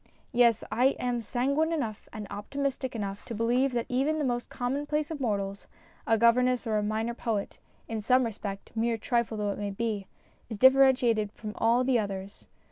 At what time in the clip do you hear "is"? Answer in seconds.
10.49-10.57